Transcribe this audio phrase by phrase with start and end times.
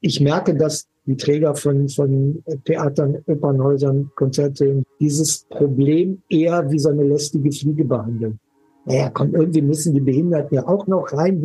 [0.00, 6.90] ich merke, dass die Träger von, von Theatern, Opernhäusern, Konzerte dieses Problem eher wie so
[6.90, 8.38] eine lästige Fliege behandeln.
[8.86, 11.42] Naja, komm, irgendwie müssen die Behinderten ja auch noch rein.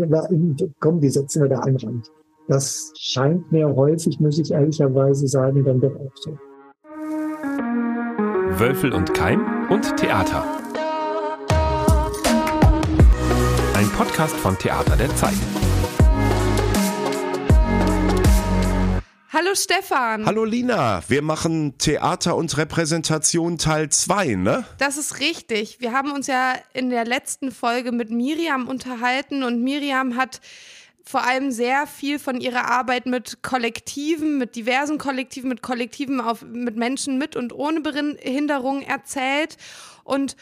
[0.80, 2.10] Komm, die setzen wir da einen Rand.
[2.48, 6.38] Das scheint mir häufig, muss ich ehrlicherweise sagen, dann doch auch so.
[8.58, 10.44] Wölfel und Keim und Theater.
[13.74, 15.34] Ein Podcast von Theater der Zeit.
[19.38, 20.26] Hallo Stefan.
[20.26, 24.64] Hallo Lina, wir machen Theater und Repräsentation Teil 2, ne?
[24.78, 25.82] Das ist richtig.
[25.82, 30.40] Wir haben uns ja in der letzten Folge mit Miriam unterhalten und Miriam hat
[31.04, 36.42] vor allem sehr viel von ihrer Arbeit mit Kollektiven, mit diversen Kollektiven, mit Kollektiven auf,
[36.42, 39.58] mit Menschen mit und ohne Behinderung erzählt.
[40.06, 40.38] Und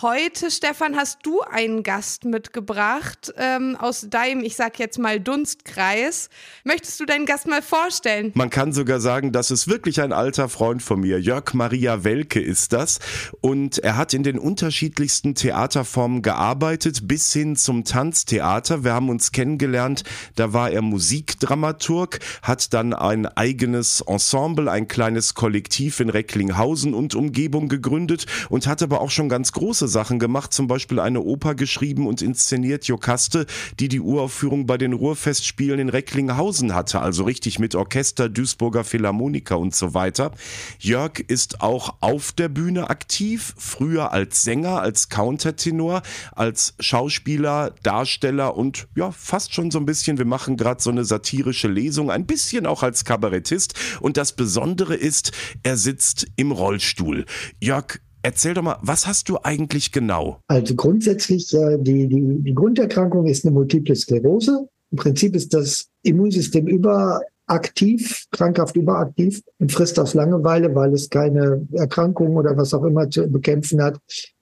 [0.00, 6.28] Heute, Stefan, hast du einen Gast mitgebracht ähm, aus deinem, ich sag jetzt mal, Dunstkreis.
[6.62, 8.30] Möchtest du deinen Gast mal vorstellen?
[8.34, 11.20] Man kann sogar sagen, das ist wirklich ein alter Freund von mir.
[11.20, 13.00] Jörg Maria Welke ist das.
[13.40, 18.84] Und er hat in den unterschiedlichsten Theaterformen gearbeitet, bis hin zum Tanztheater.
[18.84, 20.04] Wir haben uns kennengelernt,
[20.36, 27.16] da war er Musikdramaturg, hat dann ein eigenes Ensemble, ein kleines Kollektiv in Recklinghausen und
[27.16, 31.54] Umgebung gegründet und hat aber auch schon ganz große Sachen gemacht, zum Beispiel eine Oper
[31.54, 33.46] geschrieben und inszeniert Jokaste,
[33.80, 39.58] die die Uraufführung bei den Ruhrfestspielen in Recklinghausen hatte, also richtig mit Orchester, Duisburger Philharmoniker
[39.58, 40.32] und so weiter.
[40.78, 46.02] Jörg ist auch auf der Bühne aktiv, früher als Sänger, als Countertenor,
[46.34, 51.04] als Schauspieler, Darsteller und ja, fast schon so ein bisschen, wir machen gerade so eine
[51.04, 57.24] satirische Lesung, ein bisschen auch als Kabarettist und das Besondere ist, er sitzt im Rollstuhl.
[57.60, 60.40] Jörg, Erzähl doch mal, was hast du eigentlich genau?
[60.48, 64.68] Also grundsätzlich, äh, die, die, die Grunderkrankung ist eine Multiple Sklerose.
[64.90, 71.66] Im Prinzip ist das Immunsystem überaktiv, krankhaft überaktiv und frisst auf Langeweile, weil es keine
[71.72, 73.98] Erkrankung oder was auch immer zu bekämpfen hat,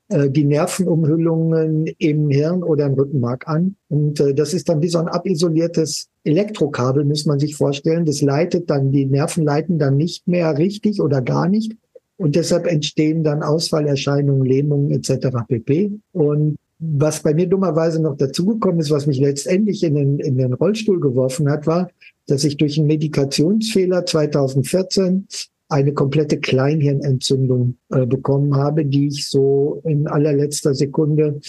[0.09, 3.77] äh, die Nervenumhüllungen im Hirn oder im Rückenmark an.
[3.87, 8.05] Und äh, das ist dann wie so ein abisoliertes Elektrokabel, muss man sich vorstellen.
[8.05, 11.77] Das leitet dann, die Nerven leiten dann nicht mehr richtig oder gar nicht
[12.19, 15.29] und deshalb entstehen dann Ausfallerscheinungen, Lähmungen etc.
[15.49, 15.93] pp.
[16.13, 20.53] Und was bei mir dummerweise noch dazugekommen ist, was mich letztendlich in den, in den
[20.53, 21.91] Rollstuhl geworfen hat, war,
[22.27, 25.27] dass ich durch einen Medikationsfehler 2014
[25.69, 31.41] eine komplette Kleinhirnentzündung äh, bekommen habe, die ich so in allerletzter Sekunde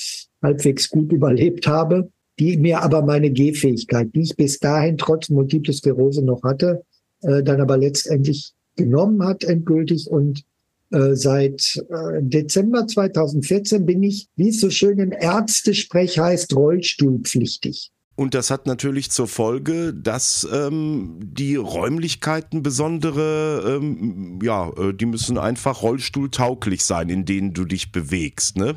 [0.41, 5.73] halbwegs gut überlebt habe, die mir aber meine Gehfähigkeit, die ich bis dahin trotz Multiple
[5.73, 6.83] Sklerose noch hatte,
[7.21, 10.43] äh, dann aber letztendlich genommen hat endgültig und
[10.91, 17.91] äh, seit äh, Dezember 2014 bin ich, wie es so schön im Ärztesprech heißt, rollstuhlpflichtig.
[18.19, 25.05] Und das hat natürlich zur Folge, dass ähm, die Räumlichkeiten besondere, ähm, ja, äh, die
[25.05, 28.57] müssen einfach rollstuhltauglich sein, in denen du dich bewegst.
[28.57, 28.75] Ne?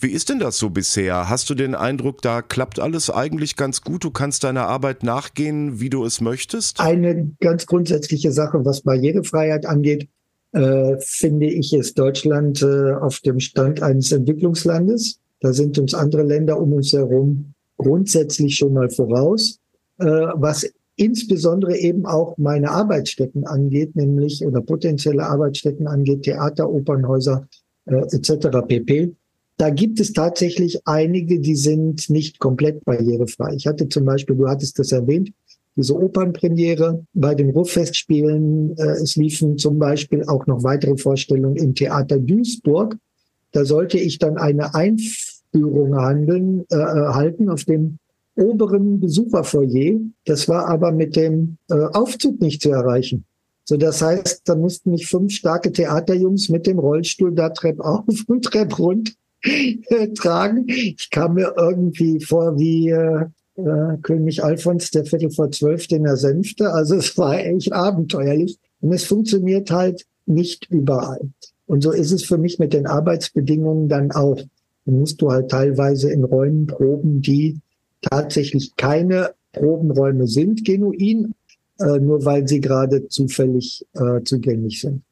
[0.00, 1.28] Wie ist denn das so bisher?
[1.28, 4.02] Hast du den Eindruck, da klappt alles eigentlich ganz gut?
[4.02, 6.80] Du kannst deiner Arbeit nachgehen, wie du es möchtest?
[6.80, 10.08] Eine ganz grundsätzliche Sache, was Barrierefreiheit angeht,
[10.52, 15.20] äh, finde ich, ist Deutschland äh, auf dem Stand eines Entwicklungslandes.
[15.40, 19.58] Da sind uns andere Länder um uns herum grundsätzlich schon mal voraus,
[19.98, 27.48] äh, was insbesondere eben auch meine Arbeitsstätten angeht, nämlich oder potenzielle Arbeitsstätten angeht, Theater, Opernhäuser
[27.86, 28.48] äh, etc.
[28.68, 29.14] pp.
[29.56, 33.54] Da gibt es tatsächlich einige, die sind nicht komplett barrierefrei.
[33.54, 35.32] Ich hatte zum Beispiel, du hattest das erwähnt,
[35.80, 38.76] diese Opernpremiere bei den Ruhrfestspielen.
[38.76, 42.96] Äh, es liefen zum Beispiel auch noch weitere Vorstellungen im Theater Duisburg.
[43.52, 47.98] Da sollte ich dann eine Einführung handeln, äh, äh, halten auf dem
[48.36, 49.98] oberen Besucherfoyer.
[50.26, 53.24] Das war aber mit dem äh, Aufzug nicht zu erreichen.
[53.64, 58.04] So, das heißt, da mussten mich fünf starke Theaterjungs mit dem Rollstuhl da Trepp auf
[58.26, 59.14] und Trepp rund
[60.16, 60.66] tragen.
[60.68, 63.24] Ich kam mir irgendwie vor wie äh,
[63.66, 66.72] äh, König Alfons der Viertel vor zwölf den er sänfte.
[66.72, 68.58] Also es war echt abenteuerlich.
[68.80, 71.20] Und es funktioniert halt nicht überall.
[71.66, 74.40] Und so ist es für mich mit den Arbeitsbedingungen dann auch.
[74.86, 77.60] Dann musst du halt teilweise in Räumen proben, die
[78.00, 81.34] tatsächlich keine Probenräume sind, genuin,
[81.78, 85.02] äh, nur weil sie gerade zufällig äh, zugänglich sind.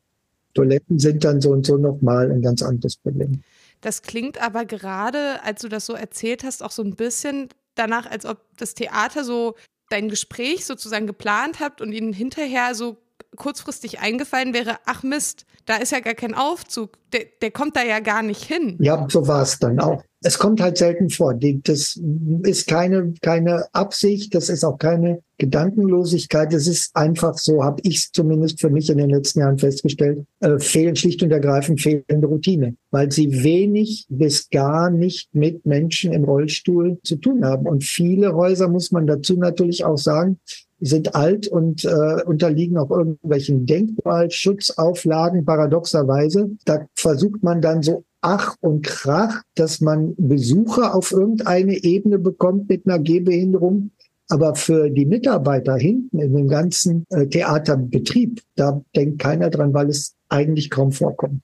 [0.54, 3.42] Toiletten sind dann so und so nochmal ein ganz anderes Problem.
[3.80, 7.48] Das klingt aber gerade, als du das so erzählt hast, auch so ein bisschen
[7.78, 9.54] danach, als ob das Theater so
[9.90, 12.98] dein Gespräch sozusagen geplant habt und ihn hinterher so
[13.36, 17.82] kurzfristig eingefallen wäre, ach Mist, da ist ja gar kein Aufzug, der, der kommt da
[17.82, 18.76] ja gar nicht hin.
[18.80, 20.02] Ja, so war es dann auch.
[20.20, 21.34] Es kommt halt selten vor.
[21.34, 22.00] Das
[22.42, 26.52] ist keine, keine Absicht, das ist auch keine Gedankenlosigkeit.
[26.52, 30.26] Es ist einfach so, habe ich es zumindest für mich in den letzten Jahren festgestellt,
[30.40, 36.12] äh, fehlen schlicht und ergreifend fehlende Routine, weil sie wenig bis gar nicht mit Menschen
[36.12, 37.66] im Rollstuhl zu tun haben.
[37.66, 40.40] Und viele Häuser, muss man dazu natürlich auch sagen,
[40.80, 46.50] sind alt und äh, unterliegen auch irgendwelchen Denkmalschutzauflagen, paradoxerweise.
[46.64, 52.68] Da versucht man dann so Ach und Krach, dass man Besucher auf irgendeine Ebene bekommt
[52.68, 53.92] mit einer Gehbehinderung.
[54.28, 59.88] Aber für die Mitarbeiter hinten in dem ganzen äh, Theaterbetrieb, da denkt keiner dran, weil
[59.88, 61.40] es eigentlich kaum vorkommt.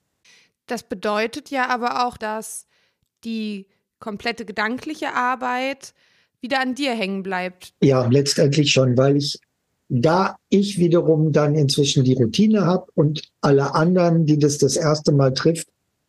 [0.66, 2.66] Das bedeutet ja aber auch, dass
[3.24, 3.66] die
[4.00, 5.94] komplette gedankliche Arbeit
[6.44, 7.72] wieder an dir hängen bleibt.
[7.82, 9.40] Ja, letztendlich schon, weil ich
[9.88, 15.12] da ich wiederum dann inzwischen die Routine habe und alle anderen, die das das erste
[15.12, 15.68] Mal trifft,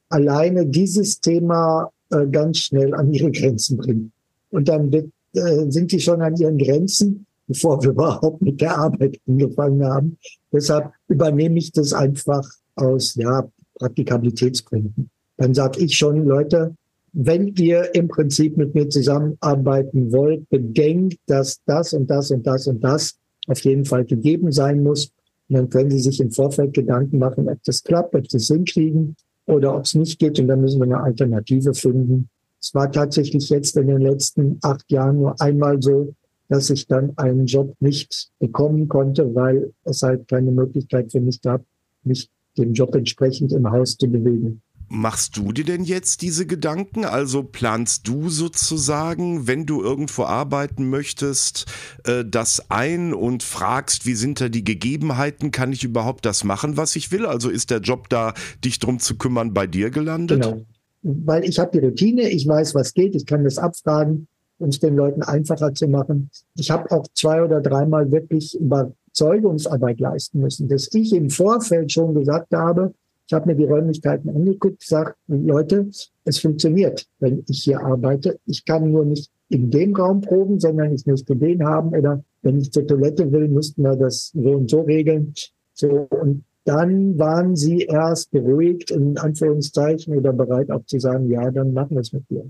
[0.10, 4.12] alleine dieses Thema äh, ganz schnell an ihre Grenzen bringen.
[4.50, 8.78] Und dann wird, äh, sind die schon an ihren Grenzen, bevor wir überhaupt mit der
[8.78, 10.18] Arbeit angefangen haben.
[10.52, 15.10] Deshalb übernehme ich das einfach aus ja, Praktikabilitätsgründen.
[15.38, 16.76] Dann sage ich schon, Leute,
[17.18, 22.68] wenn ihr im Prinzip mit mir zusammenarbeiten wollt, bedenkt, dass das und das und das
[22.68, 23.18] und das
[23.48, 25.12] auf jeden Fall gegeben sein muss.
[25.48, 28.48] Und dann können Sie sich im Vorfeld Gedanken machen, ob das klappt, ob Sie es
[28.48, 29.16] hinkriegen
[29.46, 30.40] oder ob es nicht geht.
[30.40, 32.28] Und dann müssen wir eine Alternative finden.
[32.60, 36.14] Es war tatsächlich jetzt in den letzten acht Jahren nur einmal so,
[36.50, 41.42] dass ich dann einen Job nicht bekommen konnte, weil es halt keine Möglichkeit für mich
[41.42, 41.64] gab,
[42.04, 44.62] mich dem Job entsprechend im Haus zu bewegen.
[44.88, 47.06] Machst du dir denn jetzt diese Gedanken?
[47.06, 51.66] Also planst du sozusagen, wenn du irgendwo arbeiten möchtest,
[52.04, 55.50] äh, das ein und fragst, wie sind da die Gegebenheiten?
[55.52, 57.26] Kann ich überhaupt das machen, was ich will?
[57.26, 58.34] Also ist der Job da,
[58.64, 60.44] dich drum zu kümmern, bei dir gelandet?
[60.44, 60.62] Genau.
[61.02, 64.28] Weil ich habe die Routine, ich weiß, was geht, ich kann das abfragen,
[64.60, 66.30] um es den Leuten einfacher zu machen.
[66.56, 72.14] Ich habe auch zwei oder dreimal wirklich Überzeugungsarbeit leisten müssen, dass ich im Vorfeld schon
[72.14, 72.94] gesagt habe,
[73.28, 75.90] ich habe mir die Räumlichkeiten angeguckt, gesagt, Leute,
[76.26, 78.40] es funktioniert, wenn ich hier arbeite.
[78.46, 82.60] Ich kann nur nicht in dem Raum proben, sondern ich müsste den haben oder wenn
[82.60, 85.34] ich zur Toilette will, müssten wir das so und so regeln.
[85.74, 91.52] So und dann waren sie erst beruhigt, in Anführungszeichen, oder bereit auch zu sagen, ja,
[91.52, 92.50] dann machen wir es mit dir.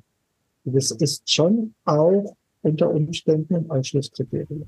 [0.63, 4.66] Das ist schon auch unter Umständen ein Ausschlusskriterium.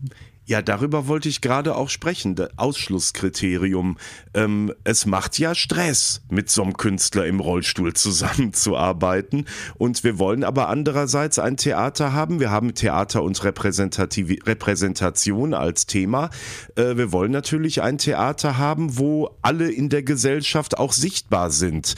[0.49, 3.97] Ja, darüber wollte ich gerade auch sprechen, das Ausschlusskriterium.
[4.33, 9.45] Ähm, es macht ja Stress, mit so einem Künstler im Rollstuhl zusammenzuarbeiten.
[9.77, 12.39] Und wir wollen aber andererseits ein Theater haben.
[12.39, 16.29] Wir haben Theater und Repräsentativ Repräsentation als Thema.
[16.77, 21.95] Äh, wir wollen natürlich ein Theater haben, wo alle in der Gesellschaft auch sichtbar sind.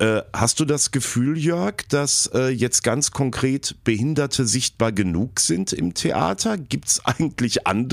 [0.00, 5.72] Äh, hast du das Gefühl, Jörg, dass äh, jetzt ganz konkret Behinderte sichtbar genug sind
[5.72, 6.58] im Theater?
[6.58, 7.91] Gibt es eigentlich andere,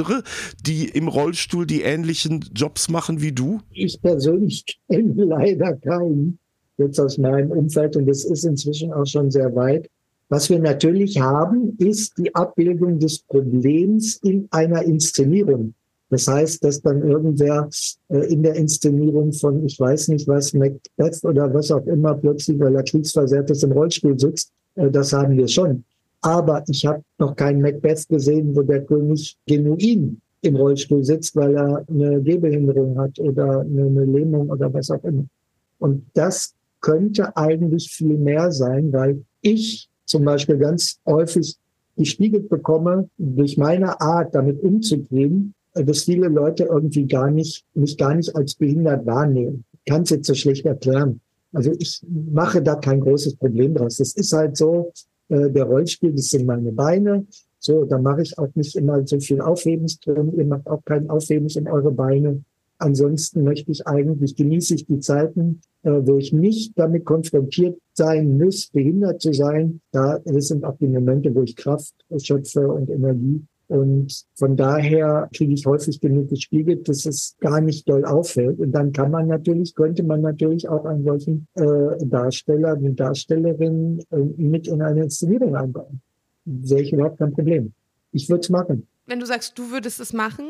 [0.66, 3.60] die im Rollstuhl die ähnlichen Jobs machen wie du?
[3.72, 6.40] Ich persönlich kenne leider keinen
[6.78, 9.90] jetzt aus meinem Umfeld und es ist inzwischen auch schon sehr weit.
[10.30, 15.74] Was wir natürlich haben, ist die Abbildung des Problems in einer Inszenierung.
[16.12, 17.70] Das heißt, dass dann irgendwer
[18.10, 22.60] äh, in der Inszenierung von, ich weiß nicht was, Macbeth oder was auch immer, plötzlich,
[22.60, 24.52] weil er kriegsversehrt ist, im Rollstuhl sitzt.
[24.76, 25.84] Äh, das haben wir schon.
[26.22, 31.56] Aber ich habe noch keinen Macbeth gesehen, wo der König genuin im Rollstuhl sitzt, weil
[31.56, 35.26] er eine Gehbehinderung hat oder eine Lähmung oder was auch immer.
[35.80, 41.58] Und das könnte eigentlich viel mehr sein, weil ich zum Beispiel ganz häufig
[41.98, 48.16] gespiegelt bekomme, durch meine Art damit umzugehen, dass viele Leute irgendwie gar nicht, mich gar
[48.16, 49.66] nicht als behindert wahrnehmen.
[49.74, 51.20] Ich kann es jetzt so schlecht erklären.
[51.52, 54.00] Also ich mache da kein großes Problem draus.
[54.00, 54.92] Es ist halt so,
[55.30, 57.26] äh, der Rollstuhl, das sind meine Beine.
[57.60, 60.34] So, da mache ich auch nicht immer so viel Aufhebens drin.
[60.38, 62.44] Ihr macht auch kein Aufhebens in eure Beine.
[62.78, 68.38] Ansonsten möchte ich eigentlich, genieße ich die Zeiten, äh, wo ich nicht damit konfrontiert sein
[68.38, 69.82] muss, behindert zu sein.
[69.92, 73.44] Da, das sind auch die Momente, wo ich Kraft schöpfe und Energie.
[73.70, 78.60] Und von daher kriege ich häufig genug gespiegelt, dass es gar nicht doll auffällt.
[78.60, 81.64] Und dann kann man natürlich, könnte man natürlich auch einen solchen äh,
[82.04, 86.02] Darsteller, eine Darstellerin äh, mit in eine Inszenierung einbauen.
[86.64, 87.74] Sehe ich überhaupt kein Problem.
[88.12, 88.88] Ich würde es machen.
[89.06, 90.48] Wenn du sagst, du würdest es machen,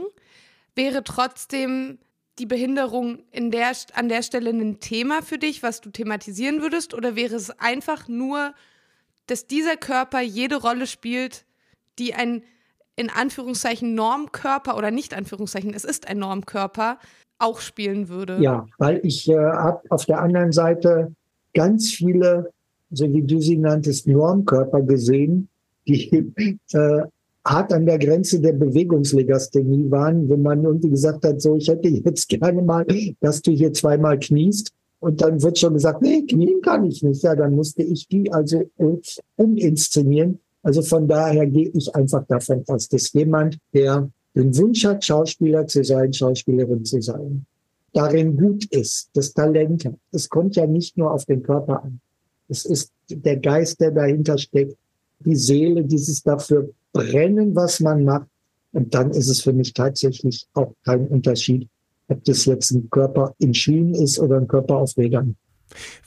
[0.74, 1.98] wäre trotzdem
[2.40, 6.94] die Behinderung in der, an der Stelle ein Thema für dich, was du thematisieren würdest?
[6.94, 8.54] Oder wäre es einfach nur,
[9.28, 11.44] dass dieser Körper jede Rolle spielt,
[12.00, 12.44] die ein
[13.00, 17.00] in Anführungszeichen Normkörper oder nicht Anführungszeichen, es ist ein Normkörper,
[17.38, 18.38] auch spielen würde.
[18.41, 21.13] Ja, weil ich äh, habe auf der anderen Seite
[21.53, 22.51] ganz viele,
[22.91, 25.48] so wie du sie nanntest, Normkörper gesehen,
[25.88, 26.34] die
[26.74, 27.03] äh,
[27.46, 31.88] hart an der Grenze der Bewegungslegasthenie waren, wenn man irgendwie gesagt hat, so, ich hätte
[31.88, 32.86] jetzt gerne mal,
[33.22, 34.74] dass du hier zweimal kniest.
[35.00, 37.24] Und dann wird schon gesagt, nee, knien kann ich nicht.
[37.24, 38.70] Ja, dann musste ich die also
[39.38, 40.39] uminszenieren.
[40.62, 45.68] Also von daher gehe ich einfach davon aus, dass jemand, der den Wunsch hat, Schauspieler
[45.68, 47.46] zu sein, Schauspielerin zu sein,
[47.94, 49.96] darin gut ist, das Talent hat.
[50.12, 52.00] Es kommt ja nicht nur auf den Körper an.
[52.48, 54.75] Es ist der Geist, der dahinter steckt,
[55.20, 58.28] die Seele, dieses dafür brennen, was man macht.
[58.72, 61.68] Und dann ist es für mich tatsächlich auch kein Unterschied,
[62.08, 65.36] ob das jetzt ein Körper in Schienen ist oder ein Körper auf Rädern.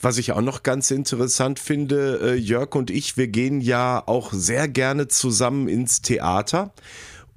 [0.00, 4.32] Was ich auch noch ganz interessant finde, äh, Jörg und ich, wir gehen ja auch
[4.32, 6.72] sehr gerne zusammen ins Theater.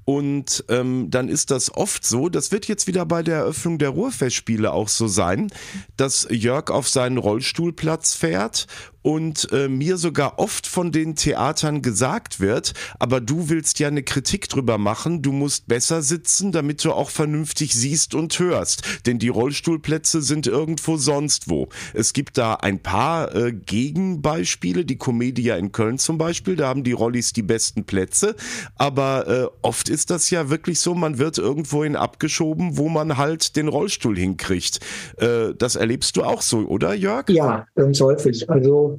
[0.05, 3.89] Und ähm, dann ist das oft so, das wird jetzt wieder bei der Eröffnung der
[3.89, 5.51] Ruhrfestspiele auch so sein,
[5.97, 8.67] dass Jörg auf seinen Rollstuhlplatz fährt
[9.05, 14.01] und äh, mir sogar oft von den Theatern gesagt wird, aber du willst ja eine
[14.01, 19.19] Kritik drüber machen, du musst besser sitzen, damit du auch vernünftig siehst und hörst, denn
[19.19, 21.69] die Rollstuhlplätze sind irgendwo sonst wo.
[21.93, 26.83] Es gibt da ein paar äh, Gegenbeispiele, die Comedia in Köln zum Beispiel, da haben
[26.83, 28.35] die Rollis die besten Plätze,
[28.75, 33.55] aber äh, oft ist das ja wirklich so, man wird irgendwohin abgeschoben, wo man halt
[33.55, 34.79] den Rollstuhl hinkriegt.
[35.17, 37.29] Äh, das erlebst du auch so, oder Jörg?
[37.29, 38.49] Ja, ganz häufig.
[38.49, 38.94] Also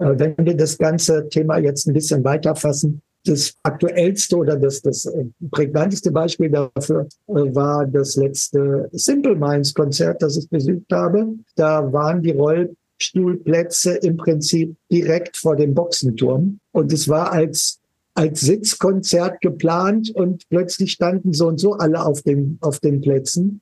[0.00, 5.26] wenn wir das ganze Thema jetzt ein bisschen weiterfassen, das aktuellste oder das, das äh,
[5.50, 11.34] prägnanteste Beispiel dafür äh, war das letzte Simple Minds Konzert, das ich besucht habe.
[11.54, 16.60] Da waren die Rollstuhlplätze im Prinzip direkt vor dem Boxenturm.
[16.72, 17.78] Und es war als,
[18.14, 23.60] als Sitzkonzert geplant und plötzlich standen so und so alle auf den, auf den Plätzen.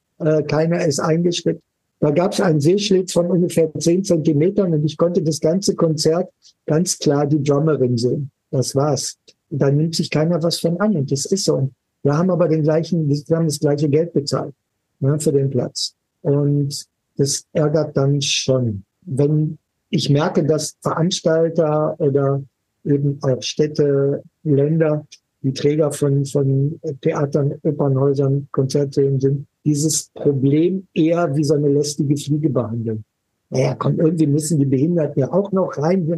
[0.49, 1.63] keiner ist eingeschritten.
[2.01, 6.31] Da gab es einen Sehschlitz von ungefähr zehn Zentimetern und ich konnte das ganze Konzert
[6.67, 8.31] ganz klar die Drummerin sehen.
[8.51, 9.19] Das war's.
[9.51, 11.71] da nimmt sich keiner was von an und das ist so.
[12.03, 14.55] Wir haben aber den gleichen, wir haben das gleiche Geld bezahlt
[15.01, 15.95] ne, für den Platz.
[16.23, 16.87] Und
[17.17, 18.85] das ärgert dann schon.
[19.03, 19.59] Wenn
[19.91, 22.43] ich merke, dass Veranstalter oder
[22.85, 25.07] eben auch Städte, Länder,
[25.43, 32.17] die Träger von, von Theatern, Opernhäusern, Konzertsälen sind, dieses Problem eher wie so eine lästige
[32.17, 33.05] Fliege behandeln.
[33.51, 36.09] Naja, komm, irgendwie müssen die Behinderten ja auch noch rein.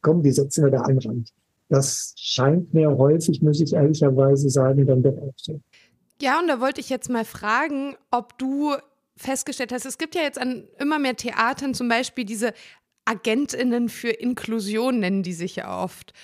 [0.00, 1.30] Komm, die setzen wir da einen Rand.
[1.68, 5.60] Das scheint mir häufig, muss ich ehrlicherweise sagen, dann doch auch so.
[6.22, 8.72] Ja, und da wollte ich jetzt mal fragen, ob du
[9.16, 12.54] festgestellt hast, es gibt ja jetzt an immer mehr Theatern zum Beispiel diese
[13.04, 16.14] AgentInnen für Inklusion, nennen die sich ja oft.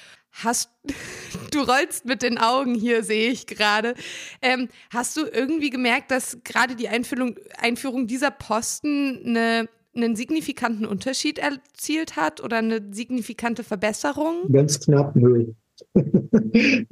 [0.42, 0.70] Hast
[1.50, 3.94] du rollst mit den Augen hier, sehe ich gerade.
[4.42, 10.84] Ähm, hast du irgendwie gemerkt, dass gerade die Einführung, Einführung dieser Posten eine, einen signifikanten
[10.84, 14.52] Unterschied erzielt hat oder eine signifikante Verbesserung?
[14.52, 15.54] Ganz knapp null.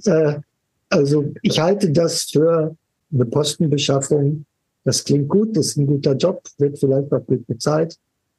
[0.05, 0.41] Äh,
[0.91, 2.77] also ich halte das für
[3.13, 4.45] eine Postenbeschaffung.
[4.85, 7.97] Das klingt gut, das ist ein guter Job, wird vielleicht auch gut bezahlt.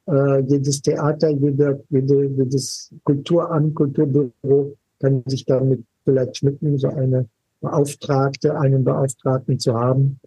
[0.07, 7.27] Äh, jedes Theater, jeder, jede, jedes Kulturamt, Kulturbüro kann sich damit vielleicht schmücken, so eine
[7.61, 10.19] Beauftragte, einen Beauftragten zu haben.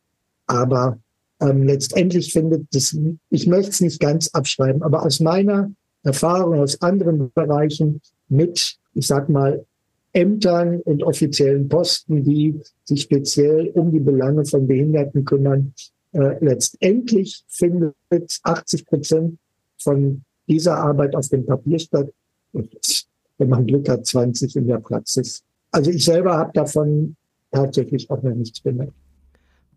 [0.47, 0.99] Aber
[1.41, 2.97] ähm, letztendlich findet das,
[3.31, 5.71] ich möchte es nicht ganz abschreiben, aber aus meiner
[6.05, 9.65] Erfahrung aus anderen Bereichen mit, ich sag mal,
[10.13, 15.75] Ämtern und offiziellen Posten, die sich speziell um die Belange von Behinderten kümmern,
[16.13, 17.95] äh, letztendlich findet
[18.43, 19.39] 80 Prozent
[19.77, 22.11] von dieser Arbeit auf dem Papier statt.
[22.53, 23.08] Und
[23.39, 25.43] wenn man Glück hat, 20 in der Praxis.
[25.71, 27.17] Also ich selber habe davon
[27.51, 28.93] tatsächlich auch noch nichts bemerkt.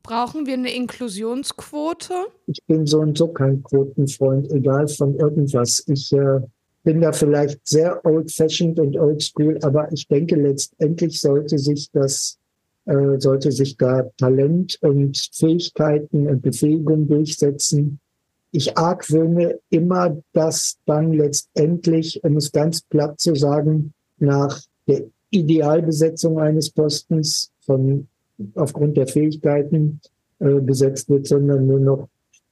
[0.04, 2.14] Brauchen wir eine Inklusionsquote?
[2.48, 5.84] Ich bin so und so kein Quotenfreund, egal von irgendwas.
[5.88, 6.40] Ich äh,
[6.84, 12.40] bin da vielleicht sehr old-fashioned und oldschool, aber ich denke, letztendlich sollte sich das,
[12.86, 18.00] äh, sollte sich da Talent und Fähigkeiten und Befähigung durchsetzen,
[18.52, 26.40] ich argwöhne immer, dass dann letztendlich, um es ganz platt zu sagen, nach der Idealbesetzung
[26.40, 28.08] eines Postens von
[28.56, 30.02] aufgrund der Fähigkeiten
[30.40, 32.10] äh, besetzt wird, sondern nur noch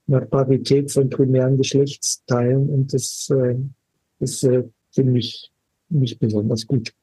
[0.07, 2.69] nach Parität von primären Geschlechtsteilen.
[2.69, 3.55] Und das, äh,
[4.19, 5.51] das äh, finde ich
[5.89, 6.93] nicht besonders gut.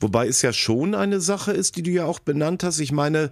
[0.00, 2.80] Wobei es ja schon eine Sache ist, die du ja auch benannt hast.
[2.80, 3.30] Ich meine,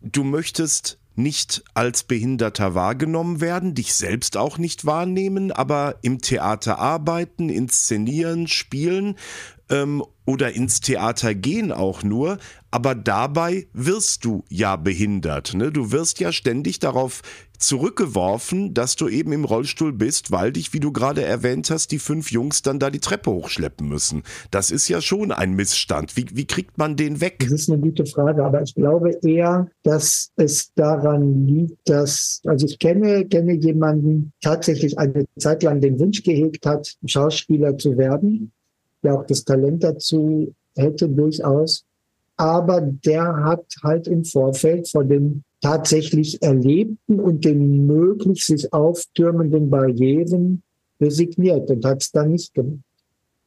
[0.00, 6.78] du möchtest nicht als Behinderter wahrgenommen werden, dich selbst auch nicht wahrnehmen, aber im Theater
[6.78, 9.16] arbeiten, inszenieren, spielen
[9.68, 12.38] ähm, oder ins Theater gehen auch nur,
[12.70, 15.54] aber dabei wirst du ja behindert.
[15.54, 15.72] Ne?
[15.72, 17.22] Du wirst ja ständig darauf
[17.62, 21.98] zurückgeworfen, dass du eben im Rollstuhl bist, weil dich, wie du gerade erwähnt hast, die
[21.98, 24.22] fünf Jungs dann da die Treppe hochschleppen müssen.
[24.50, 26.16] Das ist ja schon ein Missstand.
[26.16, 27.38] Wie, wie kriegt man den weg?
[27.40, 32.66] Das ist eine gute Frage, aber ich glaube eher, dass es daran liegt, dass, also
[32.66, 38.52] ich kenne, kenne jemanden, tatsächlich eine Zeit lang den Wunsch gehegt hat, Schauspieler zu werden,
[39.02, 41.84] der auch das Talent dazu hätte durchaus.
[42.42, 49.70] Aber der hat halt im Vorfeld von dem tatsächlich Erlebten und den möglich sich auftürmenden
[49.70, 50.64] Barrieren
[51.00, 52.80] resigniert und hat es dann nicht gemacht.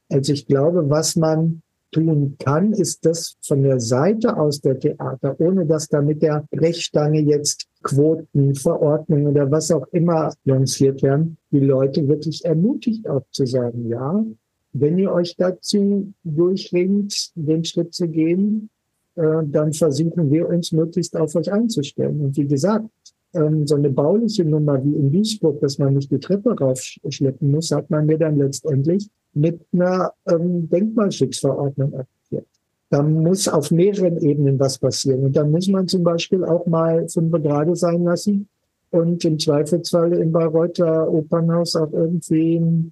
[0.09, 1.61] Also ich glaube, was man
[1.91, 6.45] tun kann, ist das von der Seite aus der Theater, ohne dass da mit der
[6.49, 13.25] Brechstange jetzt Quoten, Verordnungen oder was auch immer lanciert werden, die Leute wirklich ermutigt auch
[13.31, 14.23] zu sagen, ja,
[14.71, 18.69] wenn ihr euch dazu durchringt, den Schritt zu gehen,
[19.15, 22.19] dann versuchen wir uns möglichst auf euch einzustellen.
[22.19, 22.89] Und wie gesagt,
[23.35, 27.71] ähm, so eine bauliche Nummer wie in Duisburg, dass man nicht die Treppe raufschleppen muss,
[27.71, 32.47] hat man mir dann letztendlich mit einer ähm, Denkmalschutzverordnung aktiviert.
[32.89, 35.25] Da muss auf mehreren Ebenen was passieren.
[35.25, 38.47] Und dann muss man zum Beispiel auch mal fünf Grade sein lassen
[38.91, 42.91] und im Zweifelsfall im Bayreuther Opernhaus auch irgendwie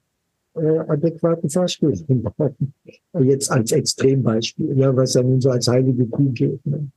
[0.56, 2.74] äh, adäquaten Fahrstuhl hinbauen.
[3.20, 6.66] Jetzt als Extrembeispiel, ja, was ja nun so als heilige Kuh gilt.
[6.66, 6.88] Ne?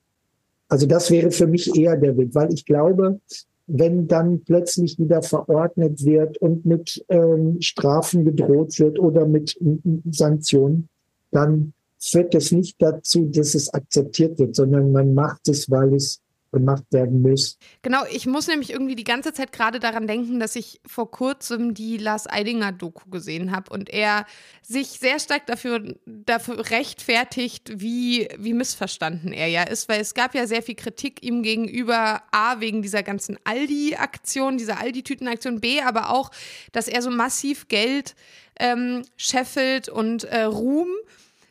[0.68, 3.20] Also das wäre für mich eher der Weg, weil ich glaube,
[3.66, 9.58] wenn dann plötzlich wieder verordnet wird und mit ähm, Strafen gedroht wird oder mit
[10.10, 10.88] Sanktionen,
[11.32, 16.20] dann führt das nicht dazu, dass es akzeptiert wird, sondern man macht es, weil es
[16.56, 17.58] gemacht werden muss.
[17.82, 21.74] Genau, ich muss nämlich irgendwie die ganze Zeit gerade daran denken, dass ich vor kurzem
[21.74, 24.24] die Lars Eidinger Doku gesehen habe und er
[24.62, 30.34] sich sehr stark dafür, dafür rechtfertigt, wie, wie missverstanden er ja ist, weil es gab
[30.34, 36.10] ja sehr viel Kritik ihm gegenüber, A, wegen dieser ganzen Aldi-Aktion, dieser Aldi-Tüten-Aktion, B, aber
[36.10, 36.30] auch,
[36.72, 38.14] dass er so massiv Geld
[38.58, 40.88] ähm, scheffelt und äh, Ruhm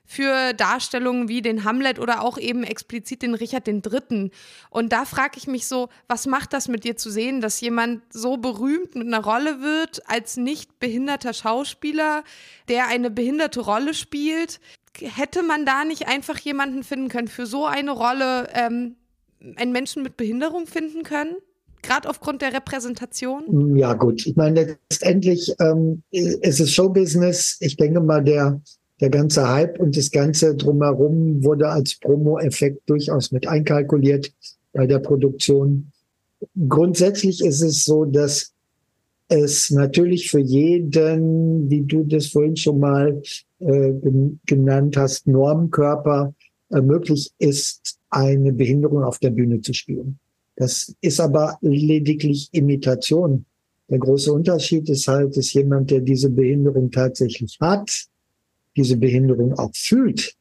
[0.06, 4.32] für Darstellungen wie den Hamlet oder auch eben explizit den Richard III.
[4.70, 8.02] Und da frage ich mich so, was macht das mit dir zu sehen, dass jemand
[8.12, 12.24] so berühmt mit einer Rolle wird als nicht behinderter Schauspieler,
[12.70, 14.60] der eine behinderte Rolle spielt?
[15.00, 18.96] Hätte man da nicht einfach jemanden finden können für so eine Rolle, ähm,
[19.56, 21.36] einen Menschen mit Behinderung finden können?
[21.82, 23.76] Gerade aufgrund der Repräsentation?
[23.78, 24.26] Ja, gut.
[24.26, 27.58] Ich meine, letztendlich ähm, ist es Showbusiness.
[27.60, 28.60] Ich denke mal, der
[29.02, 34.32] der ganze Hype und das Ganze drumherum wurde als Promo-Effekt durchaus mit einkalkuliert
[34.72, 35.92] bei der Produktion.
[36.68, 38.54] Grundsätzlich ist es so, dass
[39.28, 43.22] es natürlich für jeden, wie du das vorhin schon mal
[43.60, 43.94] äh,
[44.46, 46.34] genannt hast, Normkörper
[46.70, 50.20] äh, möglich ist, eine Behinderung auf der Bühne zu spielen.
[50.56, 53.46] Das ist aber lediglich Imitation.
[53.90, 58.08] Der große Unterschied ist halt, dass jemand, der diese Behinderung tatsächlich hat,
[58.76, 60.36] diese Behinderung auch fühlt.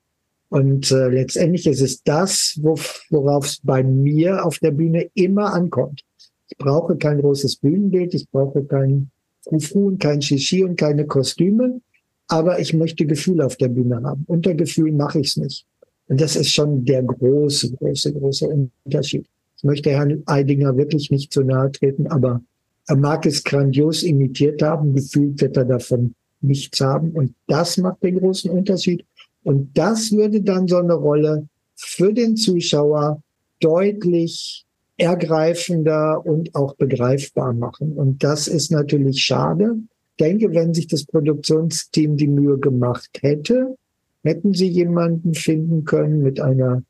[0.48, 2.78] Und äh, letztendlich ist es das, wo,
[3.10, 6.02] worauf es bei mir auf der Bühne immer ankommt.
[6.48, 9.10] Ich brauche kein großes Bühnenbild, ich brauche kein
[9.42, 11.80] Fufu und kein Shishi und keine Kostüme,
[12.28, 14.24] aber ich möchte Gefühl auf der Bühne haben.
[14.26, 15.66] Unter Gefühl mache ich es nicht.
[16.06, 19.26] Und das ist schon der große, große, große Unterschied.
[19.56, 22.42] Ich möchte Herrn Eidinger wirklich nicht zu nahe treten, aber
[22.86, 27.10] er mag es grandios imitiert haben, gefühlt wird er davon nichts haben.
[27.12, 29.04] Und das macht den großen Unterschied.
[29.42, 33.22] Und das würde dann so eine Rolle für den Zuschauer
[33.60, 34.64] deutlich
[34.96, 37.92] ergreifender und auch begreifbar machen.
[37.92, 39.76] Und das ist natürlich schade.
[40.10, 43.76] Ich denke, wenn sich das Produktionsteam die Mühe gemacht hätte,
[44.22, 46.82] hätten sie jemanden finden können mit einer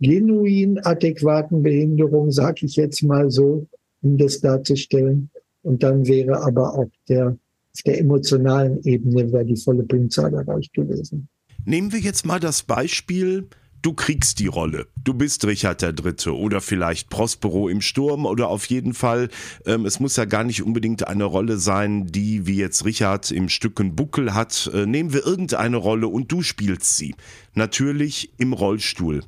[0.00, 3.66] genuin adäquaten Behinderung, sage ich jetzt mal so,
[4.02, 5.30] um das darzustellen.
[5.62, 7.36] Und dann wäre aber auch der
[7.74, 11.28] auf der emotionalen Ebene wäre die volle Punktzahl erreicht gewesen.
[11.64, 13.48] Nehmen wir jetzt mal das Beispiel,
[13.82, 14.86] du kriegst die Rolle.
[15.02, 19.28] Du bist Richard Dritte oder vielleicht Prospero im Sturm oder auf jeden Fall,
[19.66, 23.48] ähm, es muss ja gar nicht unbedingt eine Rolle sein, die wie jetzt Richard im
[23.48, 24.70] Stücken Buckel hat.
[24.72, 27.14] Äh, nehmen wir irgendeine Rolle und du spielst sie.
[27.54, 29.22] Natürlich im Rollstuhl.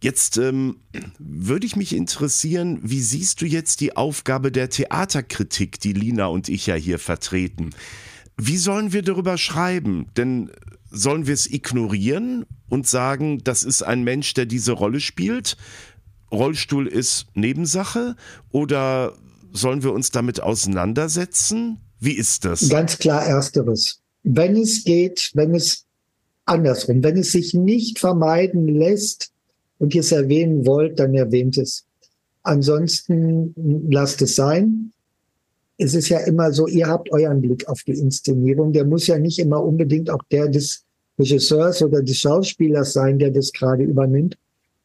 [0.00, 0.76] Jetzt ähm,
[1.18, 6.48] würde ich mich interessieren, wie siehst du jetzt die Aufgabe der Theaterkritik, die Lina und
[6.48, 7.70] ich ja hier vertreten?
[8.36, 10.06] Wie sollen wir darüber schreiben?
[10.16, 10.50] Denn
[10.90, 15.56] sollen wir es ignorieren und sagen, das ist ein Mensch, der diese Rolle spielt?
[16.30, 18.14] Rollstuhl ist Nebensache?
[18.50, 19.14] Oder
[19.52, 21.80] sollen wir uns damit auseinandersetzen?
[21.98, 22.68] Wie ist das?
[22.68, 24.00] Ganz klar ersteres.
[24.22, 25.86] Wenn es geht, wenn es
[26.44, 29.32] andersrum, wenn es sich nicht vermeiden lässt,
[29.78, 31.84] und ihr es erwähnen wollt, dann erwähnt es.
[32.42, 33.54] ansonsten
[33.90, 34.92] lasst es sein.
[35.76, 38.72] Es ist ja immer so, ihr habt euren Blick auf die Inszenierung.
[38.72, 40.84] Der muss ja nicht immer unbedingt auch der des
[41.18, 44.36] Regisseurs oder des Schauspielers sein, der das gerade übernimmt.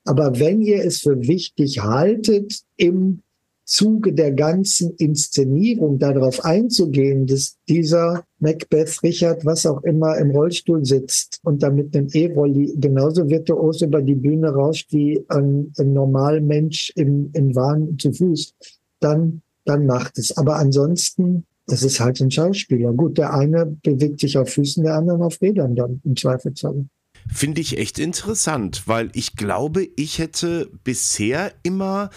[0.05, 3.22] Aber wenn ihr es für wichtig haltet, im
[3.65, 10.83] Zuge der ganzen Inszenierung darauf einzugehen, dass dieser Macbeth Richard, was auch immer, im Rollstuhl
[10.83, 16.41] sitzt und damit einem E-Rolli genauso virtuos über die Bühne rauscht wie ein, ein normaler
[16.41, 18.53] Mensch im, im Wahn zu Fuß,
[18.99, 20.35] dann, dann macht es.
[20.35, 22.91] Aber ansonsten, das ist halt ein Schauspieler.
[22.91, 26.85] Gut, der eine bewegt sich auf Füßen, der andere auf Rädern dann im Zweifelsfall.
[27.31, 32.09] Finde ich echt interessant, weil ich glaube, ich hätte bisher immer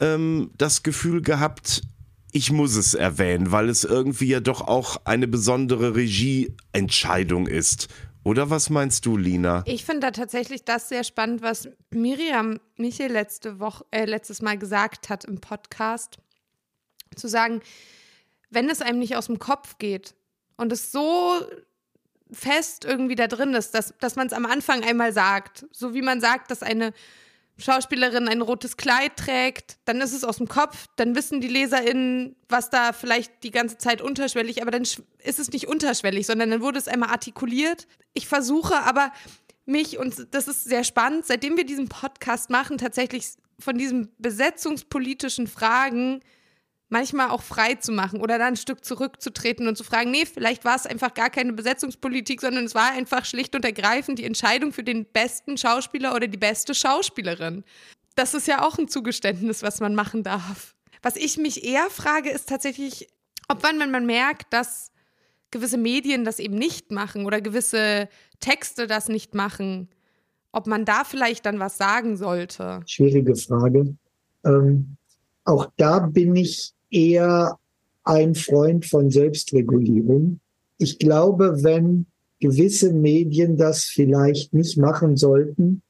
[0.00, 1.82] ähm, das Gefühl gehabt,
[2.32, 7.88] ich muss es erwähnen, weil es irgendwie ja doch auch eine besondere Regieentscheidung ist.
[8.24, 9.62] Oder was meinst du, Lina?
[9.66, 14.58] Ich finde da tatsächlich das sehr spannend, was Miriam Michel letzte Woche, äh, letztes Mal
[14.58, 16.18] gesagt hat im Podcast.
[17.14, 17.60] Zu sagen,
[18.50, 20.14] wenn es einem nicht aus dem Kopf geht
[20.56, 21.40] und es so
[22.30, 26.02] fest irgendwie da drin ist, dass, dass man es am Anfang einmal sagt, so wie
[26.02, 26.92] man sagt, dass eine
[27.58, 32.36] Schauspielerin ein rotes Kleid trägt, dann ist es aus dem Kopf, dann wissen die LeserInnen,
[32.48, 36.60] was da vielleicht die ganze Zeit unterschwellig, aber dann ist es nicht unterschwellig, sondern dann
[36.60, 37.86] wurde es einmal artikuliert.
[38.12, 39.10] Ich versuche aber
[39.64, 43.26] mich, und das ist sehr spannend, seitdem wir diesen Podcast machen, tatsächlich
[43.58, 46.20] von diesen besetzungspolitischen Fragen
[46.88, 50.64] manchmal auch frei zu machen oder dann ein Stück zurückzutreten und zu fragen, nee, vielleicht
[50.64, 54.72] war es einfach gar keine Besetzungspolitik, sondern es war einfach schlicht und ergreifend die Entscheidung
[54.72, 57.64] für den besten Schauspieler oder die beste Schauspielerin.
[58.14, 60.74] Das ist ja auch ein Zugeständnis, was man machen darf.
[61.02, 63.08] Was ich mich eher frage, ist tatsächlich,
[63.48, 64.92] ob wann wenn man merkt, dass
[65.50, 68.08] gewisse Medien das eben nicht machen oder gewisse
[68.40, 69.88] Texte das nicht machen,
[70.52, 72.82] ob man da vielleicht dann was sagen sollte.
[72.86, 73.96] Schwierige Frage.
[74.44, 74.96] Ähm,
[75.44, 77.58] auch da bin ich eher
[78.04, 80.40] ein Freund von Selbstregulierung.
[80.78, 82.06] Ich glaube, wenn
[82.40, 85.82] gewisse Medien das vielleicht nicht machen sollten,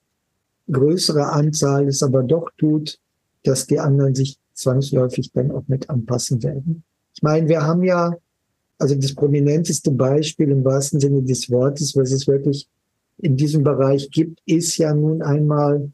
[0.70, 2.98] größere Anzahl es aber doch tut,
[3.44, 6.82] dass die anderen sich zwangsläufig dann auch mit anpassen werden.
[7.14, 8.16] Ich meine, wir haben ja,
[8.78, 12.68] also das prominenteste Beispiel im wahrsten Sinne des Wortes, was es wirklich
[13.18, 15.90] in diesem Bereich gibt, ist ja nun einmal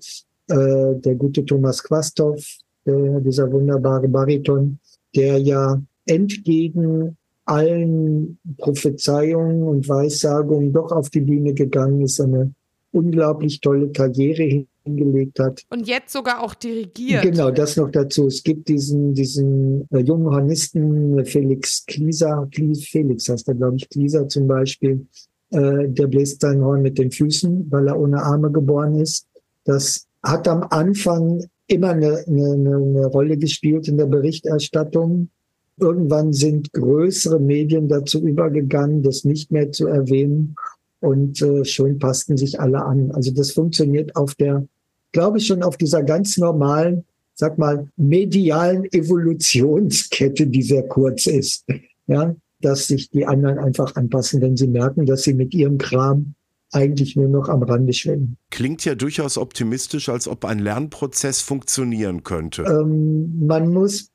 [0.49, 2.37] äh, der gute Thomas Quastow,
[2.85, 4.79] äh, dieser wunderbare Bariton,
[5.15, 12.53] der ja entgegen allen Prophezeiungen und Weissagungen doch auf die Bühne gegangen ist, eine
[12.93, 15.63] unglaublich tolle Karriere hingelegt hat.
[15.71, 17.23] Und jetzt sogar auch dirigiert.
[17.23, 18.27] Genau, das noch dazu.
[18.27, 24.29] Es gibt diesen, diesen äh, jungen Hornisten Felix Klieser, Felix heißt er, glaube ich, Klieser
[24.29, 25.07] zum Beispiel,
[25.51, 29.27] äh, der bläst sein Horn mit den Füßen, weil er ohne Arme geboren ist.
[29.65, 35.31] Das hat am Anfang immer eine, eine, eine Rolle gespielt in der Berichterstattung.
[35.79, 40.55] Irgendwann sind größere Medien dazu übergegangen, das nicht mehr zu erwähnen.
[41.01, 43.11] Und äh, schon passten sich alle an.
[43.11, 44.67] Also das funktioniert auf der,
[45.11, 47.05] glaube ich, schon auf dieser ganz normalen,
[47.35, 51.65] sag mal, medialen Evolutionskette, die sehr kurz ist.
[52.07, 56.35] Ja, dass sich die anderen einfach anpassen, wenn sie merken, dass sie mit ihrem Kram
[56.73, 58.37] eigentlich nur noch am Rande schwimmen.
[58.51, 62.63] Klingt ja durchaus optimistisch, als ob ein Lernprozess funktionieren könnte.
[62.63, 64.11] Ähm, man muss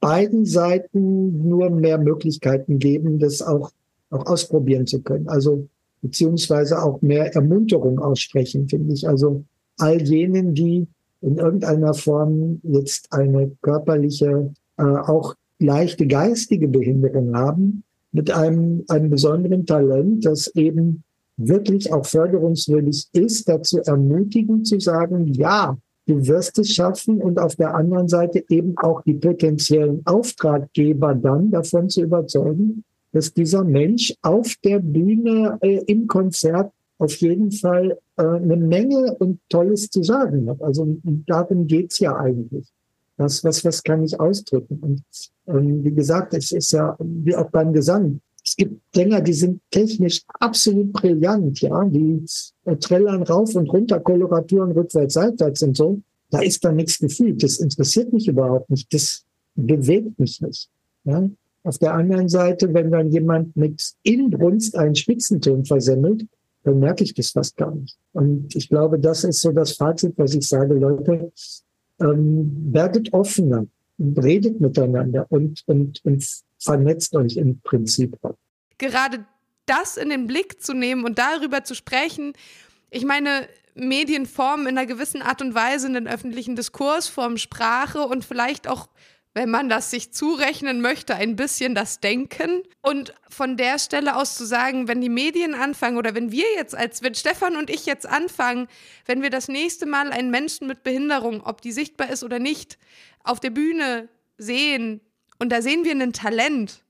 [0.00, 3.70] beiden Seiten nur mehr Möglichkeiten geben, das auch,
[4.10, 5.28] auch ausprobieren zu können.
[5.28, 5.68] Also
[6.00, 9.06] beziehungsweise auch mehr Ermunterung aussprechen, finde ich.
[9.06, 9.44] Also
[9.78, 10.86] all jenen, die
[11.20, 19.10] in irgendeiner Form jetzt eine körperliche, äh, auch leichte geistige Behinderung haben, mit einem, einem
[19.10, 21.04] besonderen Talent, das eben
[21.48, 25.76] wirklich auch förderungswürdig ist, dazu ermutigen zu sagen, ja,
[26.06, 31.50] du wirst es schaffen und auf der anderen Seite eben auch die potenziellen Auftraggeber dann
[31.50, 37.98] davon zu überzeugen, dass dieser Mensch auf der Bühne äh, im Konzert auf jeden Fall
[38.16, 40.62] äh, eine Menge und Tolles zu sagen hat.
[40.62, 42.68] Also darum geht's ja eigentlich.
[43.16, 44.78] Das, was, was kann ich ausdrücken?
[44.80, 45.02] Und
[45.46, 48.20] ähm, wie gesagt, es ist ja wie auch beim Gesang.
[48.50, 52.24] Es gibt Sänger, die sind technisch absolut brillant, ja, die
[52.64, 56.00] äh, trällern rauf und runter, Koloraturen rückwärts, seitwärts und so.
[56.30, 57.44] Da ist da nichts gefühlt.
[57.44, 58.92] Das interessiert mich überhaupt nicht.
[58.92, 59.22] Das
[59.54, 60.68] bewegt mich nicht.
[61.04, 61.30] Ja.
[61.62, 66.26] Auf der anderen Seite, wenn dann jemand mit Inbrunst einen Spitzenton versemmelt,
[66.64, 67.96] dann merke ich das fast gar nicht.
[68.14, 71.30] Und ich glaube, das ist so das Fazit, was ich sage, Leute,
[72.00, 73.66] ähm, werdet offener,
[74.00, 76.26] redet miteinander und, und, und
[76.58, 78.16] vernetzt euch im Prinzip.
[78.78, 79.24] Gerade
[79.66, 82.32] das in den Blick zu nehmen und darüber zu sprechen,
[82.90, 88.02] ich meine, Medien formen in einer gewissen Art und Weise den öffentlichen Diskurs, formen Sprache
[88.02, 88.88] und vielleicht auch
[89.34, 92.62] wenn man das sich zurechnen möchte, ein bisschen das Denken.
[92.82, 96.74] Und von der Stelle aus zu sagen, wenn die Medien anfangen oder wenn wir jetzt
[96.74, 98.66] als, wenn Stefan und ich jetzt anfangen,
[99.06, 102.78] wenn wir das nächste Mal einen Menschen mit Behinderung, ob die sichtbar ist oder nicht,
[103.22, 105.00] auf der Bühne sehen
[105.38, 106.82] und da sehen wir ein Talent,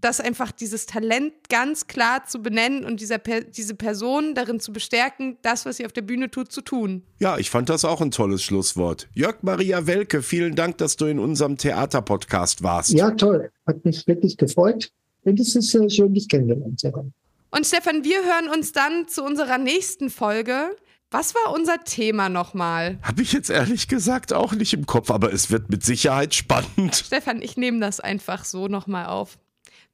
[0.00, 5.38] das einfach dieses Talent ganz klar zu benennen und dieser, diese Person darin zu bestärken,
[5.42, 7.02] das, was sie auf der Bühne tut, zu tun.
[7.18, 9.08] Ja, ich fand das auch ein tolles Schlusswort.
[9.14, 12.90] Jörg Maria Welke, vielen Dank, dass du in unserem Theaterpodcast warst.
[12.90, 13.50] Ja, toll.
[13.66, 14.90] Hat mich wirklich gefreut.
[15.24, 17.12] Und es ist äh, schön, dich kennengelernt zu haben.
[17.50, 20.76] Und Stefan, wir hören uns dann zu unserer nächsten Folge.
[21.10, 22.98] Was war unser Thema nochmal?
[23.02, 26.96] Habe ich jetzt ehrlich gesagt auch nicht im Kopf, aber es wird mit Sicherheit spannend.
[27.06, 29.38] Stefan, ich nehme das einfach so nochmal auf.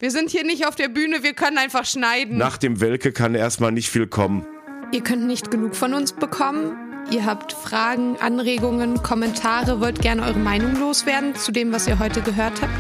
[0.03, 2.37] Wir sind hier nicht auf der Bühne, wir können einfach schneiden.
[2.37, 4.45] Nach dem Welke kann erstmal nicht viel kommen.
[4.91, 6.77] Ihr könnt nicht genug von uns bekommen.
[7.13, 12.21] Ihr habt Fragen, Anregungen, Kommentare, wollt gerne eure Meinung loswerden zu dem, was ihr heute
[12.21, 12.73] gehört habt.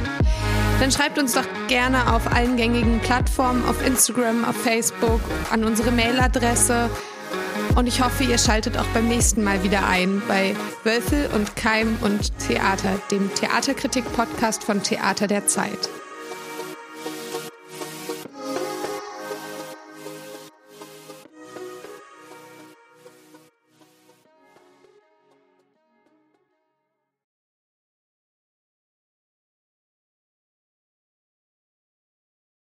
[0.80, 5.20] Dann schreibt uns doch gerne auf allen gängigen Plattformen, auf Instagram, auf Facebook,
[5.52, 6.90] an unsere Mailadresse.
[7.76, 11.96] Und ich hoffe, ihr schaltet auch beim nächsten Mal wieder ein bei Wölfel und Keim
[12.00, 15.88] und Theater, dem Theaterkritik-Podcast von Theater der Zeit.